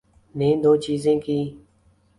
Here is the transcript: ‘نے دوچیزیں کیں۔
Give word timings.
‘نے 0.37 0.49
دوچیزیں 0.63 1.19
کیں۔ 1.25 1.45